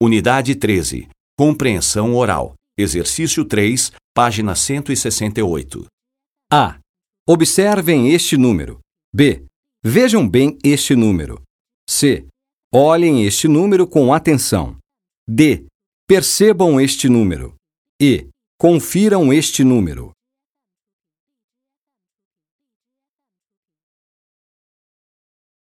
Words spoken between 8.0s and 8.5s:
este